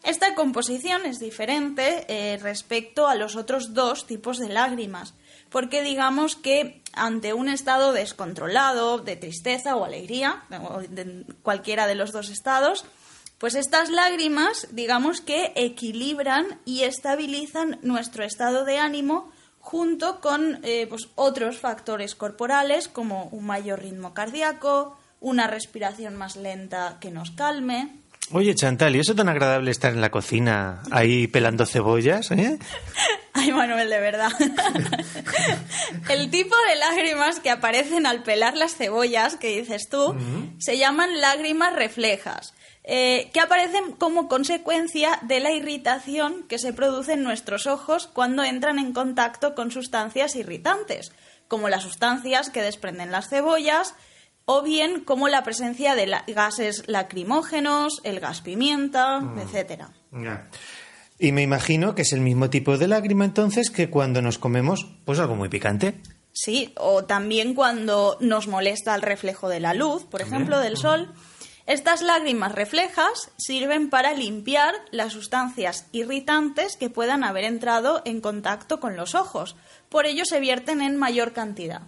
Esta 0.03 0.33
composición 0.33 1.05
es 1.05 1.19
diferente 1.19 2.05
eh, 2.07 2.37
respecto 2.37 3.07
a 3.07 3.15
los 3.15 3.35
otros 3.35 3.73
dos 3.73 4.07
tipos 4.07 4.39
de 4.39 4.49
lágrimas, 4.49 5.13
porque 5.49 5.81
digamos 5.81 6.35
que 6.35 6.81
ante 6.93 7.33
un 7.33 7.49
estado 7.49 7.91
descontrolado 7.91 8.99
de 8.99 9.15
tristeza 9.15 9.75
o 9.75 9.83
alegría, 9.83 10.43
o 10.61 10.81
cualquiera 11.43 11.85
de 11.85 11.95
los 11.95 12.11
dos 12.11 12.29
estados, 12.29 12.85
Pues 13.39 13.55
estas 13.55 13.89
lágrimas, 13.89 14.67
digamos 14.71 15.21
que 15.21 15.53
equilibran 15.55 16.59
y 16.65 16.83
estabilizan 16.83 17.79
nuestro 17.81 18.25
estado 18.25 18.65
de 18.65 18.79
ánimo 18.79 19.31
junto 19.59 20.19
con 20.19 20.59
eh, 20.63 20.87
pues, 20.89 21.07
otros 21.15 21.57
factores 21.57 22.15
corporales 22.15 22.89
como 22.89 23.25
un 23.31 23.45
mayor 23.45 23.81
ritmo 23.81 24.13
cardíaco, 24.13 24.97
una 25.21 25.47
respiración 25.47 26.17
más 26.17 26.35
lenta 26.35 26.97
que 26.99 27.11
nos 27.11 27.31
calme. 27.31 27.95
Oye, 28.31 28.53
Chantal, 28.55 28.95
¿y 28.95 28.99
eso 28.99 29.15
tan 29.15 29.29
agradable 29.29 29.71
estar 29.71 29.93
en 29.93 30.01
la 30.01 30.11
cocina 30.11 30.81
ahí 30.91 31.27
pelando 31.27 31.65
cebollas? 31.65 32.31
¿eh? 32.31 32.59
Ay, 33.39 33.51
Manuel, 33.53 33.89
de 33.89 33.99
verdad. 33.99 34.31
El 36.09 36.29
tipo 36.29 36.55
de 36.69 36.75
lágrimas 36.75 37.39
que 37.39 37.49
aparecen 37.49 38.05
al 38.05 38.23
pelar 38.23 38.57
las 38.57 38.75
cebollas, 38.75 39.35
que 39.35 39.59
dices 39.59 39.89
tú, 39.89 40.15
se 40.57 40.77
llaman 40.77 41.21
lágrimas 41.21 41.73
reflejas, 41.73 42.53
eh, 42.83 43.29
que 43.33 43.39
aparecen 43.39 43.93
como 43.93 44.27
consecuencia 44.27 45.19
de 45.23 45.39
la 45.39 45.51
irritación 45.51 46.43
que 46.47 46.59
se 46.59 46.73
produce 46.73 47.13
en 47.13 47.23
nuestros 47.23 47.67
ojos 47.67 48.07
cuando 48.07 48.43
entran 48.43 48.79
en 48.79 48.93
contacto 48.93 49.55
con 49.55 49.71
sustancias 49.71 50.35
irritantes, 50.35 51.11
como 51.47 51.69
las 51.69 51.83
sustancias 51.83 52.49
que 52.49 52.61
desprenden 52.61 53.11
las 53.11 53.29
cebollas, 53.29 53.93
o 54.45 54.63
bien 54.63 55.01
como 55.03 55.27
la 55.29 55.43
presencia 55.43 55.93
de 55.93 56.07
la- 56.07 56.23
gases 56.27 56.83
lacrimógenos, 56.87 58.01
el 58.03 58.19
gas 58.19 58.41
pimienta, 58.41 59.21
etcétera. 59.39 59.91
Ya. 60.11 60.47
Y 61.19 61.33
me 61.33 61.41
imagino 61.41 61.95
que 61.95 62.03
es 62.03 62.13
el 62.13 62.21
mismo 62.21 62.49
tipo 62.49 62.77
de 62.77 62.87
lágrima 62.87 63.25
entonces 63.25 63.69
que 63.69 63.89
cuando 63.89 64.21
nos 64.21 64.37
comemos 64.37 64.87
pues 65.03 65.19
algo 65.19 65.35
muy 65.35 65.49
picante. 65.49 66.01
Sí, 66.31 66.73
o 66.77 67.03
también 67.03 67.53
cuando 67.53 68.17
nos 68.21 68.47
molesta 68.47 68.95
el 68.95 69.01
reflejo 69.01 69.49
de 69.49 69.59
la 69.59 69.73
luz, 69.73 70.05
por 70.05 70.21
ejemplo, 70.21 70.59
del 70.59 70.77
sol. 70.77 71.13
Estas 71.65 72.01
lágrimas 72.01 72.53
reflejas 72.53 73.31
sirven 73.37 73.89
para 73.89 74.13
limpiar 74.13 74.73
las 74.91 75.13
sustancias 75.13 75.85
irritantes 75.91 76.77
que 76.77 76.89
puedan 76.89 77.23
haber 77.23 77.43
entrado 77.43 78.01
en 78.05 78.21
contacto 78.21 78.79
con 78.79 78.95
los 78.95 79.13
ojos. 79.13 79.55
Por 79.89 80.05
ello 80.05 80.23
se 80.25 80.39
vierten 80.39 80.81
en 80.81 80.97
mayor 80.97 81.33
cantidad. 81.33 81.81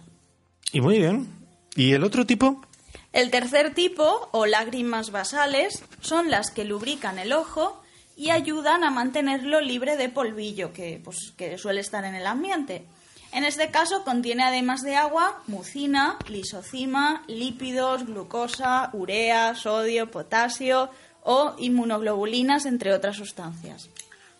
Y 0.72 0.80
muy 0.80 0.98
bien. 0.98 1.28
¿Y 1.74 1.92
el 1.94 2.04
otro 2.04 2.26
tipo? 2.26 2.62
El 3.12 3.30
tercer 3.30 3.74
tipo, 3.74 4.28
o 4.32 4.46
lágrimas 4.46 5.10
basales, 5.10 5.82
son 6.00 6.30
las 6.30 6.50
que 6.50 6.64
lubrican 6.64 7.18
el 7.18 7.32
ojo 7.32 7.81
y 8.22 8.30
ayudan 8.30 8.84
a 8.84 8.90
mantenerlo 8.92 9.60
libre 9.60 9.96
de 9.96 10.08
polvillo 10.08 10.72
que, 10.72 11.00
pues, 11.02 11.32
que 11.36 11.58
suele 11.58 11.80
estar 11.80 12.04
en 12.04 12.14
el 12.14 12.24
ambiente. 12.24 12.84
En 13.32 13.42
este 13.42 13.72
caso 13.72 14.04
contiene 14.04 14.44
además 14.44 14.82
de 14.82 14.94
agua 14.94 15.42
mucina, 15.48 16.18
lisocima, 16.28 17.24
lípidos, 17.26 18.06
glucosa, 18.06 18.90
urea, 18.92 19.56
sodio, 19.56 20.12
potasio 20.12 20.88
o 21.24 21.56
inmunoglobulinas, 21.58 22.64
entre 22.64 22.94
otras 22.94 23.16
sustancias. 23.16 23.90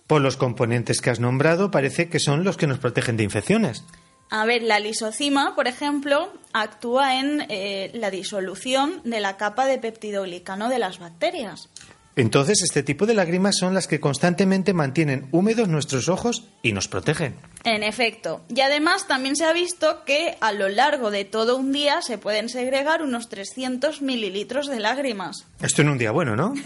Por 0.07 0.21
los 0.21 0.37
componentes 0.37 1.01
que 1.01 1.11
has 1.11 1.19
nombrado 1.19 1.73
parece 1.73 2.09
que 2.09 2.21
son 2.21 2.45
los 2.45 2.57
que 2.57 2.69
nos 2.69 2.79
protegen 2.79 3.17
de 3.17 3.25
infecciones. 3.25 3.83
A 4.31 4.47
ver, 4.47 4.63
la 4.63 4.79
lisocima, 4.79 5.55
por 5.55 5.69
ejemplo, 5.69 6.33
actúa 6.53 7.19
en 7.19 7.45
eh, 7.49 7.91
la 7.95 8.11
disolución 8.11 9.03
de 9.05 9.21
la 9.21 9.37
capa 9.37 9.67
de 9.67 9.79
peptidoglicano 9.79 10.69
de 10.69 10.79
las 10.79 11.01
bacterias. 11.01 11.69
Entonces 12.17 12.63
este 12.63 12.83
tipo 12.83 13.07
de 13.07 13.15
lágrimas 13.15 13.57
son 13.57 13.75
las 13.75 13.87
que 13.87 14.01
constantemente 14.01 14.75
mantienen 14.75 15.29
húmedos 15.33 15.69
nuestros 15.69 16.09
ojos 16.09 16.45
y 16.63 16.73
nos 16.73 16.89
protegen. 16.89 17.37
En 17.65 17.83
efecto. 17.83 18.43
Y 18.55 18.61
además 18.61 19.07
también 19.07 19.37
se 19.37 19.45
ha 19.45 19.53
visto 19.53 20.05
que 20.05 20.37
a 20.41 20.53
lo 20.53 20.69
largo 20.69 21.11
de 21.11 21.25
todo 21.25 21.57
un 21.57 21.73
día 21.73 22.03
se 22.03 22.19
pueden 22.19 22.49
segregar 22.49 23.03
unos 23.03 23.29
300 23.29 24.03
mililitros 24.03 24.67
de 24.67 24.81
lágrimas. 24.81 25.47
Esto 25.61 25.83
en 25.83 25.89
un 25.89 25.99
día 25.99 26.11
bueno, 26.11 26.37
¿no? 26.37 26.55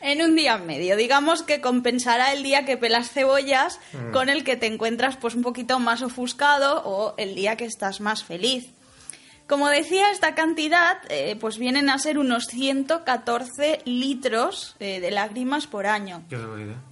En 0.00 0.20
un 0.20 0.36
día 0.36 0.58
medio. 0.58 0.98
Digamos 0.98 1.42
que 1.42 1.62
compensará 1.62 2.34
el 2.34 2.42
día 2.42 2.66
que 2.66 2.76
pelas 2.76 3.10
cebollas 3.10 3.80
con 4.12 4.28
el 4.28 4.44
que 4.44 4.54
te 4.54 4.66
encuentras 4.66 5.16
pues 5.16 5.34
un 5.34 5.40
poquito 5.40 5.78
más 5.78 6.02
ofuscado 6.02 6.82
o 6.84 7.14
el 7.16 7.34
día 7.34 7.56
que 7.56 7.64
estás 7.64 8.02
más 8.02 8.22
feliz. 8.22 8.73
Como 9.46 9.68
decía, 9.68 10.10
esta 10.10 10.34
cantidad 10.34 10.98
eh, 11.10 11.36
pues 11.38 11.58
vienen 11.58 11.90
a 11.90 11.98
ser 11.98 12.18
unos 12.18 12.46
114 12.46 13.80
litros 13.84 14.74
eh, 14.80 15.00
de 15.00 15.10
lágrimas 15.10 15.66
por 15.66 15.86
año. 15.86 16.24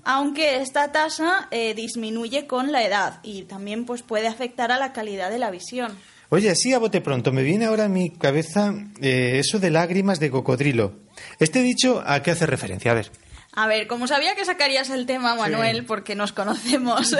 Aunque 0.04 0.60
esta 0.60 0.92
tasa 0.92 1.48
eh, 1.50 1.74
disminuye 1.74 2.46
con 2.46 2.70
la 2.70 2.84
edad 2.84 3.20
y 3.22 3.42
también 3.44 3.86
pues 3.86 4.02
puede 4.02 4.28
afectar 4.28 4.70
a 4.70 4.78
la 4.78 4.92
calidad 4.92 5.30
de 5.30 5.38
la 5.38 5.50
visión. 5.50 5.96
Oye, 6.34 6.48
así 6.48 6.72
a 6.72 6.78
bote 6.78 7.02
pronto, 7.02 7.30
me 7.30 7.42
viene 7.42 7.66
ahora 7.66 7.84
a 7.84 7.88
mi 7.90 8.08
cabeza 8.08 8.72
eh, 9.02 9.38
eso 9.38 9.58
de 9.58 9.68
lágrimas 9.68 10.18
de 10.18 10.30
cocodrilo. 10.30 10.94
Este 11.38 11.60
dicho, 11.60 12.02
¿a 12.06 12.22
qué 12.22 12.30
hace 12.30 12.46
referencia? 12.46 12.90
A 12.90 12.94
ver. 12.94 13.10
A 13.54 13.66
ver, 13.66 13.86
como 13.86 14.06
sabía 14.06 14.34
que 14.34 14.44
sacarías 14.46 14.88
el 14.88 15.04
tema, 15.04 15.34
Manuel, 15.34 15.84
porque 15.84 16.14
nos 16.14 16.32
conocemos, 16.32 17.14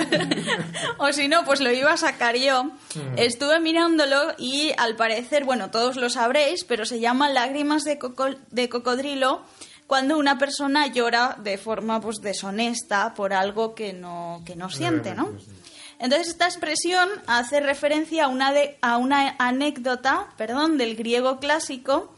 o 0.99 1.13
si 1.13 1.29
no, 1.29 1.45
pues 1.45 1.61
lo 1.61 1.71
iba 1.71 1.93
a 1.93 1.97
sacar 1.99 2.37
yo, 2.37 2.71
estuve 3.17 3.61
mirándolo 3.61 4.35
y 4.39 4.73
al 4.79 4.97
parecer, 4.97 5.45
bueno, 5.45 5.71
todos 5.71 5.97
lo 5.97 6.09
sabréis, 6.09 6.65
pero 6.65 6.87
se 6.87 7.01
llama 7.01 7.29
lágrimas 7.29 7.85
de, 7.85 7.99
coco- 7.99 8.35
de 8.51 8.69
cocodrilo 8.71 9.43
cuando 9.87 10.17
una 10.17 10.39
persona 10.39 10.87
llora 10.87 11.37
de 11.39 11.59
forma 11.59 12.01
pues 12.01 12.23
deshonesta 12.23 13.13
por 13.13 13.35
algo 13.35 13.75
que 13.75 13.93
no, 13.93 14.43
que 14.47 14.57
no 14.57 14.71
siente, 14.71 15.15
¿no? 15.15 15.31
Entonces 15.99 16.29
esta 16.29 16.47
expresión 16.47 17.09
hace 17.27 17.61
referencia 17.61 18.25
a 18.25 18.29
una, 18.29 18.53
de- 18.53 18.79
a 18.81 18.97
una 18.97 19.37
anécdota, 19.39 20.29
perdón, 20.39 20.79
del 20.79 20.97
griego 20.97 21.39
clásico 21.41 22.15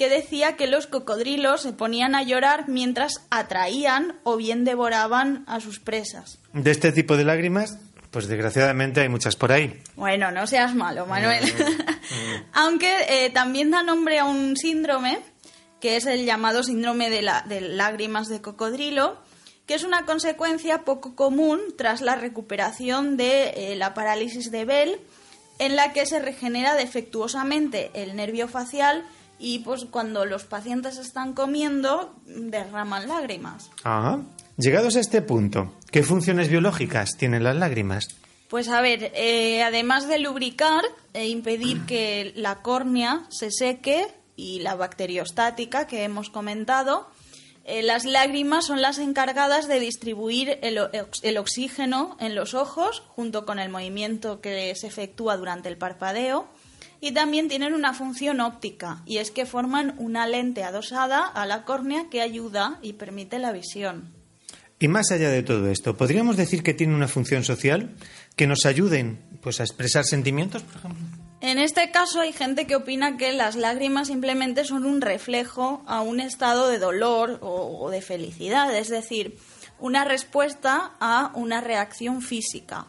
que 0.00 0.08
decía 0.08 0.56
que 0.56 0.66
los 0.66 0.86
cocodrilos 0.86 1.60
se 1.60 1.74
ponían 1.74 2.14
a 2.14 2.22
llorar 2.22 2.70
mientras 2.70 3.20
atraían 3.28 4.18
o 4.24 4.38
bien 4.38 4.64
devoraban 4.64 5.44
a 5.46 5.60
sus 5.60 5.78
presas. 5.78 6.38
De 6.54 6.70
este 6.70 6.90
tipo 6.90 7.18
de 7.18 7.24
lágrimas, 7.24 7.76
pues 8.10 8.26
desgraciadamente 8.26 9.02
hay 9.02 9.10
muchas 9.10 9.36
por 9.36 9.52
ahí. 9.52 9.78
Bueno, 9.96 10.30
no 10.30 10.46
seas 10.46 10.74
malo, 10.74 11.04
Manuel. 11.04 11.44
Aunque 12.54 12.90
eh, 13.10 13.28
también 13.28 13.70
da 13.70 13.82
nombre 13.82 14.18
a 14.18 14.24
un 14.24 14.56
síndrome, 14.56 15.18
que 15.80 15.96
es 15.96 16.06
el 16.06 16.24
llamado 16.24 16.62
síndrome 16.62 17.10
de, 17.10 17.20
la- 17.20 17.42
de 17.46 17.60
lágrimas 17.60 18.28
de 18.28 18.40
cocodrilo, 18.40 19.18
que 19.66 19.74
es 19.74 19.84
una 19.84 20.06
consecuencia 20.06 20.82
poco 20.86 21.14
común 21.14 21.60
tras 21.76 22.00
la 22.00 22.16
recuperación 22.16 23.18
de 23.18 23.50
eh, 23.50 23.76
la 23.76 23.92
parálisis 23.92 24.50
de 24.50 24.64
Bell, 24.64 24.98
en 25.58 25.76
la 25.76 25.92
que 25.92 26.06
se 26.06 26.20
regenera 26.20 26.74
defectuosamente 26.74 27.90
el 27.92 28.16
nervio 28.16 28.48
facial 28.48 29.04
y 29.40 29.60
pues 29.60 29.86
cuando 29.86 30.26
los 30.26 30.44
pacientes 30.44 30.98
están 30.98 31.32
comiendo 31.32 32.14
derraman 32.26 33.08
lágrimas. 33.08 33.70
Ajá. 33.82 34.20
Llegados 34.56 34.96
a 34.96 35.00
este 35.00 35.22
punto, 35.22 35.72
¿qué 35.90 36.02
funciones 36.02 36.48
biológicas 36.48 37.16
tienen 37.16 37.44
las 37.44 37.56
lágrimas? 37.56 38.08
Pues 38.48 38.68
a 38.68 38.82
ver, 38.82 39.12
eh, 39.14 39.62
además 39.62 40.06
de 40.06 40.18
lubricar 40.18 40.82
e 41.14 41.28
impedir 41.28 41.80
que 41.86 42.32
la 42.36 42.62
córnea 42.62 43.24
se 43.30 43.50
seque 43.50 44.06
y 44.36 44.60
la 44.60 44.74
bacteriostática 44.74 45.86
que 45.86 46.04
hemos 46.04 46.30
comentado, 46.30 47.08
eh, 47.64 47.82
las 47.82 48.04
lágrimas 48.04 48.66
son 48.66 48.82
las 48.82 48.98
encargadas 48.98 49.68
de 49.68 49.80
distribuir 49.80 50.58
el, 50.62 51.38
oxígeno 51.38 52.16
en 52.18 52.34
los 52.34 52.54
ojos 52.54 53.02
junto 53.14 53.46
con 53.46 53.58
el 53.58 53.68
movimiento 53.68 54.40
que 54.40 54.74
se 54.74 54.86
efectúa 54.86 55.36
durante 55.36 55.68
el 55.68 55.76
parpadeo 55.76 56.48
y 57.00 57.12
también 57.12 57.48
tienen 57.48 57.74
una 57.74 57.94
función 57.94 58.40
óptica 58.40 59.02
y 59.06 59.18
es 59.18 59.30
que 59.30 59.46
forman 59.46 59.94
una 59.98 60.26
lente 60.26 60.64
adosada 60.64 61.26
a 61.26 61.46
la 61.46 61.64
córnea 61.64 62.08
que 62.10 62.20
ayuda 62.20 62.78
y 62.82 62.94
permite 62.94 63.38
la 63.38 63.52
visión. 63.52 64.12
Y 64.78 64.88
más 64.88 65.10
allá 65.10 65.30
de 65.30 65.42
todo 65.42 65.70
esto, 65.70 65.96
¿podríamos 65.96 66.36
decir 66.36 66.62
que 66.62 66.72
tiene 66.72 66.94
una 66.94 67.08
función 67.08 67.44
social? 67.44 67.94
¿Que 68.34 68.46
nos 68.46 68.64
ayuden 68.64 69.20
pues, 69.42 69.60
a 69.60 69.64
expresar 69.64 70.04
sentimientos, 70.04 70.62
por 70.62 70.76
ejemplo? 70.76 71.06
En 71.42 71.58
este 71.58 71.90
caso 71.90 72.20
hay 72.20 72.32
gente 72.32 72.66
que 72.66 72.76
opina 72.76 73.16
que 73.16 73.32
las 73.32 73.56
lágrimas 73.56 74.08
simplemente 74.08 74.64
son 74.64 74.84
un 74.84 75.00
reflejo 75.00 75.82
a 75.86 76.00
un 76.00 76.20
estado 76.20 76.68
de 76.68 76.78
dolor 76.78 77.38
o, 77.42 77.78
o 77.78 77.90
de 77.90 78.02
felicidad, 78.02 78.74
es 78.74 78.88
decir, 78.88 79.38
una 79.78 80.04
respuesta 80.04 80.92
a 81.00 81.32
una 81.34 81.60
reacción 81.60 82.20
física. 82.22 82.86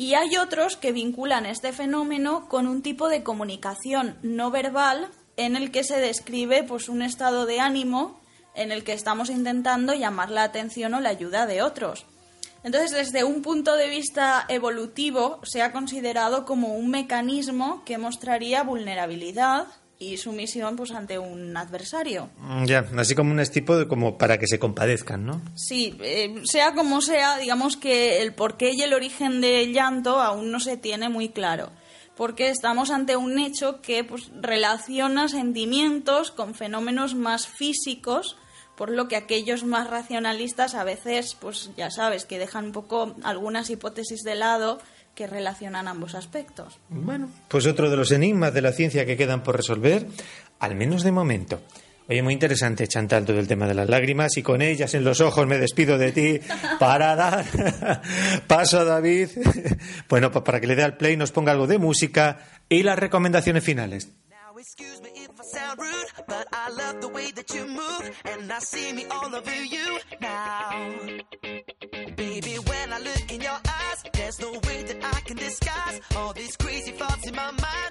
Y 0.00 0.14
hay 0.14 0.38
otros 0.38 0.78
que 0.78 0.92
vinculan 0.92 1.44
este 1.44 1.74
fenómeno 1.74 2.48
con 2.48 2.66
un 2.66 2.80
tipo 2.80 3.10
de 3.10 3.22
comunicación 3.22 4.16
no 4.22 4.50
verbal 4.50 5.10
en 5.36 5.56
el 5.56 5.70
que 5.70 5.84
se 5.84 6.00
describe 6.00 6.62
pues, 6.62 6.88
un 6.88 7.02
estado 7.02 7.44
de 7.44 7.60
ánimo 7.60 8.18
en 8.54 8.72
el 8.72 8.82
que 8.82 8.94
estamos 8.94 9.28
intentando 9.28 9.92
llamar 9.92 10.30
la 10.30 10.42
atención 10.42 10.94
o 10.94 11.00
la 11.00 11.10
ayuda 11.10 11.44
de 11.44 11.60
otros. 11.60 12.06
Entonces, 12.64 12.92
desde 12.92 13.24
un 13.24 13.42
punto 13.42 13.76
de 13.76 13.90
vista 13.90 14.46
evolutivo, 14.48 15.38
se 15.42 15.60
ha 15.60 15.70
considerado 15.70 16.46
como 16.46 16.68
un 16.68 16.88
mecanismo 16.88 17.84
que 17.84 17.98
mostraría 17.98 18.62
vulnerabilidad 18.62 19.66
y 20.00 20.16
sumisión 20.16 20.74
pues, 20.76 20.90
ante 20.90 21.18
un 21.18 21.56
adversario. 21.56 22.30
Mm, 22.38 22.64
Ya, 22.64 22.84
así 22.96 23.14
como 23.14 23.30
un 23.32 23.44
tipo 23.44 23.76
de 23.76 23.86
como 23.86 24.18
para 24.18 24.38
que 24.38 24.48
se 24.48 24.58
compadezcan, 24.58 25.24
¿no? 25.24 25.42
Sí, 25.54 25.96
eh, 26.00 26.42
sea 26.44 26.74
como 26.74 27.02
sea, 27.02 27.36
digamos 27.36 27.76
que 27.76 28.22
el 28.22 28.34
porqué 28.34 28.72
y 28.72 28.82
el 28.82 28.94
origen 28.94 29.40
del 29.40 29.72
llanto 29.72 30.18
aún 30.20 30.50
no 30.50 30.58
se 30.58 30.78
tiene 30.78 31.10
muy 31.10 31.28
claro, 31.28 31.70
porque 32.16 32.48
estamos 32.48 32.90
ante 32.90 33.16
un 33.16 33.38
hecho 33.38 33.82
que 33.82 34.02
pues, 34.02 34.30
relaciona 34.40 35.28
sentimientos 35.28 36.30
con 36.30 36.54
fenómenos 36.54 37.14
más 37.14 37.46
físicos, 37.46 38.36
por 38.76 38.90
lo 38.90 39.06
que 39.08 39.16
aquellos 39.16 39.64
más 39.64 39.90
racionalistas 39.90 40.74
a 40.74 40.84
veces, 40.84 41.36
pues 41.38 41.70
ya 41.76 41.90
sabes, 41.90 42.24
que 42.24 42.38
dejan 42.38 42.66
un 42.66 42.72
poco 42.72 43.14
algunas 43.22 43.68
hipótesis 43.68 44.22
de 44.22 44.34
lado 44.34 44.80
que 45.14 45.26
relacionan 45.26 45.88
ambos 45.88 46.14
aspectos. 46.14 46.78
Bueno, 46.88 47.28
pues 47.48 47.66
otro 47.66 47.90
de 47.90 47.96
los 47.96 48.12
enigmas 48.12 48.54
de 48.54 48.62
la 48.62 48.72
ciencia 48.72 49.06
que 49.06 49.16
quedan 49.16 49.42
por 49.42 49.56
resolver, 49.56 50.06
al 50.58 50.74
menos 50.74 51.02
de 51.02 51.12
momento. 51.12 51.60
Oye, 52.10 52.24
muy 52.24 52.34
interesante, 52.34 52.88
Chantal, 52.88 53.24
todo 53.24 53.38
el 53.38 53.46
tema 53.46 53.68
de 53.68 53.74
las 53.74 53.88
lágrimas 53.88 54.36
y 54.36 54.42
con 54.42 54.62
ellas 54.62 54.94
en 54.94 55.04
los 55.04 55.20
ojos 55.20 55.46
me 55.46 55.58
despido 55.58 55.96
de 55.96 56.10
ti 56.10 56.40
para 56.80 57.14
dar 57.14 57.44
paso 58.48 58.80
a 58.80 58.84
David. 58.84 59.28
Bueno, 60.08 60.32
pues 60.32 60.44
para 60.44 60.60
que 60.60 60.66
le 60.66 60.74
dé 60.74 60.82
al 60.82 60.96
play, 60.96 61.16
nos 61.16 61.30
ponga 61.30 61.52
algo 61.52 61.68
de 61.68 61.78
música 61.78 62.40
y 62.68 62.82
las 62.82 62.98
recomendaciones 62.98 63.62
finales. 63.62 64.08
Now 64.28 64.54
way 75.34 75.34
that 75.34 75.42
I 75.42 75.48
can 75.48 75.48
disguise. 75.48 76.00
All 76.16 76.32
these 76.32 76.56
crazy 76.56 76.92
thoughts 76.92 77.26
in 77.26 77.34
my 77.34 77.50
mind 77.50 77.89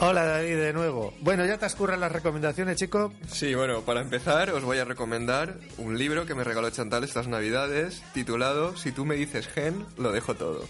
Hola 0.00 0.24
David, 0.24 0.58
de 0.58 0.72
nuevo. 0.72 1.12
Bueno, 1.22 1.44
ya 1.44 1.58
te 1.58 1.66
escurran 1.66 1.98
las 1.98 2.12
recomendaciones, 2.12 2.76
chico. 2.76 3.12
Sí, 3.26 3.56
bueno, 3.56 3.82
para 3.82 4.00
empezar 4.00 4.50
os 4.50 4.62
voy 4.62 4.78
a 4.78 4.84
recomendar 4.84 5.58
un 5.76 5.98
libro 5.98 6.24
que 6.24 6.36
me 6.36 6.44
regaló 6.44 6.70
Chantal 6.70 7.02
estas 7.02 7.26
navidades, 7.26 8.04
titulado 8.14 8.76
Si 8.76 8.92
tú 8.92 9.04
me 9.04 9.16
dices 9.16 9.48
gen, 9.48 9.84
lo 9.96 10.12
dejo 10.12 10.36
todo. 10.36 10.64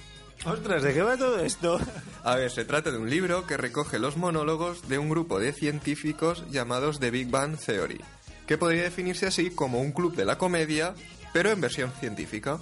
Ostras, 0.46 0.82
¿de 0.82 0.94
qué 0.94 1.02
va 1.02 1.18
todo 1.18 1.40
esto? 1.40 1.78
A 2.24 2.36
ver, 2.36 2.50
se 2.50 2.64
trata 2.64 2.90
de 2.90 2.96
un 2.96 3.10
libro 3.10 3.46
que 3.46 3.58
recoge 3.58 3.98
los 3.98 4.16
monólogos 4.16 4.88
de 4.88 4.96
un 4.96 5.10
grupo 5.10 5.38
de 5.38 5.52
científicos 5.52 6.44
llamados 6.50 6.98
The 6.98 7.10
Big 7.10 7.28
Bang 7.28 7.58
Theory, 7.58 8.00
que 8.46 8.56
podría 8.56 8.84
definirse 8.84 9.26
así 9.26 9.50
como 9.50 9.80
un 9.80 9.92
club 9.92 10.16
de 10.16 10.24
la 10.24 10.38
comedia, 10.38 10.94
pero 11.34 11.50
en 11.50 11.60
versión 11.60 11.92
científica. 12.00 12.60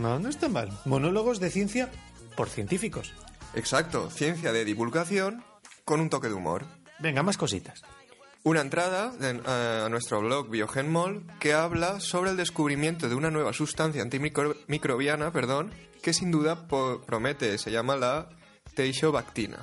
No, 0.00 0.20
no 0.20 0.28
está 0.28 0.48
mal. 0.48 0.70
Monólogos 0.84 1.40
de 1.40 1.50
ciencia 1.50 1.90
por 2.36 2.48
científicos. 2.48 3.12
Exacto, 3.54 4.08
ciencia 4.10 4.52
de 4.52 4.64
divulgación 4.64 5.42
con 5.86 6.00
un 6.00 6.10
toque 6.10 6.28
de 6.28 6.34
humor. 6.34 6.66
Venga, 6.98 7.22
más 7.22 7.38
cositas. 7.38 7.80
Una 8.42 8.60
entrada 8.60 9.10
de- 9.12 9.40
eh, 9.46 9.82
a 9.86 9.88
nuestro 9.88 10.20
blog 10.20 10.50
Biogenmol 10.50 11.24
que 11.40 11.54
habla 11.54 12.00
sobre 12.00 12.32
el 12.32 12.36
descubrimiento 12.36 13.08
de 13.08 13.14
una 13.14 13.30
nueva 13.30 13.52
sustancia 13.54 14.02
antimicrobiana, 14.02 15.32
perdón, 15.32 15.72
que 16.02 16.12
sin 16.12 16.30
duda 16.30 16.66
promete, 16.68 17.56
se 17.58 17.70
llama 17.70 17.96
la 17.96 18.28
teixobactina. 18.74 19.58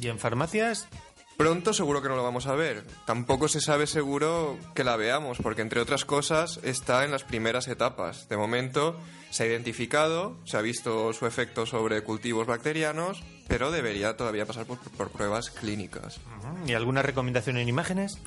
¿Y 0.00 0.08
en 0.08 0.18
farmacias? 0.18 0.88
Pronto 1.36 1.74
seguro 1.74 2.00
que 2.00 2.08
no 2.08 2.16
lo 2.16 2.22
vamos 2.22 2.46
a 2.46 2.54
ver. 2.54 2.84
Tampoco 3.04 3.48
se 3.48 3.60
sabe 3.60 3.86
seguro 3.86 4.58
que 4.74 4.84
la 4.84 4.96
veamos, 4.96 5.38
porque 5.42 5.60
entre 5.60 5.80
otras 5.80 6.06
cosas 6.06 6.60
está 6.62 7.04
en 7.04 7.10
las 7.10 7.24
primeras 7.24 7.68
etapas. 7.68 8.28
De 8.28 8.38
momento 8.38 8.98
se 9.30 9.42
ha 9.42 9.46
identificado, 9.46 10.38
se 10.44 10.56
ha 10.56 10.62
visto 10.62 11.12
su 11.12 11.26
efecto 11.26 11.66
sobre 11.66 12.02
cultivos 12.02 12.46
bacterianos, 12.46 13.22
pero 13.48 13.70
debería 13.70 14.16
todavía 14.16 14.46
pasar 14.46 14.64
por, 14.64 14.78
por 14.78 15.10
pruebas 15.10 15.50
clínicas. 15.50 16.20
¿Y 16.66 16.72
alguna 16.72 17.02
recomendación 17.02 17.58
en 17.58 17.68
imágenes? 17.68 18.18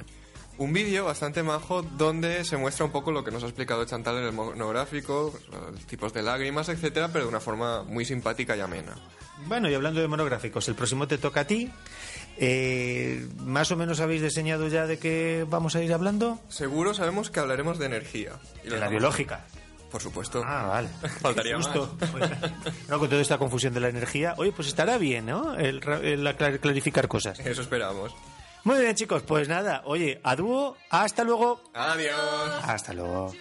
Un 0.59 0.73
vídeo 0.73 1.05
bastante 1.05 1.41
majo 1.41 1.81
donde 1.81 2.43
se 2.43 2.57
muestra 2.57 2.85
un 2.85 2.91
poco 2.91 3.11
lo 3.11 3.23
que 3.23 3.31
nos 3.31 3.43
ha 3.43 3.47
explicado 3.47 3.85
Chantal 3.85 4.17
en 4.17 4.25
el 4.25 4.31
monográfico, 4.33 5.33
tipos 5.87 6.13
de 6.13 6.21
lágrimas, 6.21 6.67
etcétera, 6.69 7.07
pero 7.11 7.23
de 7.25 7.29
una 7.29 7.39
forma 7.39 7.83
muy 7.83 8.03
simpática 8.05 8.55
y 8.57 8.59
amena. 8.59 8.93
Bueno, 9.47 9.69
y 9.69 9.73
hablando 9.73 10.01
de 10.01 10.07
monográficos, 10.09 10.67
el 10.67 10.75
próximo 10.75 11.07
te 11.07 11.17
toca 11.17 11.39
a 11.41 11.47
ti. 11.47 11.71
Eh, 12.37 13.25
¿Más 13.37 13.71
o 13.71 13.77
menos 13.77 14.01
habéis 14.01 14.21
diseñado 14.21 14.67
ya 14.67 14.85
de 14.85 14.99
qué 14.99 15.45
vamos 15.49 15.75
a 15.77 15.81
ir 15.83 15.93
hablando? 15.93 16.39
Seguro 16.49 16.93
sabemos 16.93 17.29
que 17.29 17.39
hablaremos 17.39 17.79
de 17.79 17.85
energía. 17.85 18.33
Y 18.65 18.69
De 18.69 18.77
la 18.79 18.89
biológica. 18.89 19.45
Por 19.89 20.01
supuesto. 20.01 20.43
Ah, 20.45 20.67
vale. 20.67 20.89
Faltaría 21.21 21.55
Justo. 21.55 21.97
No, 22.89 22.99
con 22.99 23.09
toda 23.09 23.21
esta 23.21 23.37
confusión 23.37 23.73
de 23.73 23.79
la 23.79 23.89
energía. 23.89 24.35
Oye, 24.37 24.51
pues 24.51 24.67
estará 24.67 24.97
bien, 24.97 25.25
¿no? 25.25 25.55
El, 25.55 25.77
el 26.03 26.27
aclar- 26.27 26.59
clarificar 26.59 27.07
cosas. 27.07 27.39
Eso 27.39 27.61
esperamos. 27.61 28.13
Muy 28.63 28.79
bien, 28.79 28.95
chicos, 28.95 29.23
pues 29.23 29.47
nada. 29.47 29.81
Oye, 29.85 30.19
a 30.23 30.35
dúo, 30.35 30.75
hasta 30.89 31.23
luego. 31.23 31.61
Adiós. 31.73 32.15
Hasta 32.63 32.93
luego. 32.93 33.33